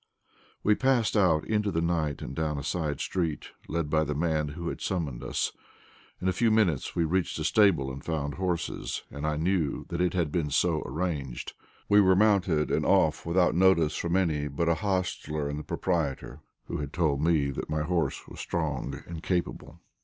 We 0.63 0.73
passed 0.73 1.15
out 1.15 1.45
into 1.45 1.69
the 1.69 1.79
night 1.79 2.23
and 2.23 2.35
down 2.35 2.57
a 2.57 2.63
side 2.63 2.99
street, 2.99 3.49
led 3.67 3.87
by 3.87 4.03
the 4.03 4.15
man 4.15 4.47
who 4.47 4.69
had 4.69 4.81
summoned 4.81 5.23
us. 5.23 5.51
In 6.19 6.27
a 6.27 6.33
few 6.33 6.49
minutes 6.49 6.95
we 6.95 7.03
reached 7.05 7.37
a 7.37 7.43
stable 7.43 7.91
and 7.91 8.03
found 8.03 8.33
horses, 8.33 9.03
and 9.11 9.27
I 9.27 9.35
knew 9.37 9.85
that 9.89 10.01
it 10.01 10.15
had 10.15 10.31
been 10.31 10.49
so 10.49 10.81
arranged. 10.87 11.53
We 11.87 12.01
were 12.01 12.15
mounted 12.15 12.71
and 12.71 12.83
off 12.83 13.27
without 13.27 13.53
notice 13.53 13.95
from 13.95 14.15
any 14.15 14.47
but 14.47 14.67
an 14.67 14.77
hostler 14.77 15.47
and 15.47 15.59
the 15.59 15.63
proprietor, 15.63 16.39
who 16.65 16.77
had 16.77 16.93
told 16.93 17.21
me 17.21 17.51
that 17.51 17.69
my 17.69 17.83
horse 17.83 18.27
was 18.27 18.39
strong 18.39 19.03
and 19.05 19.21
capable. 19.21 19.81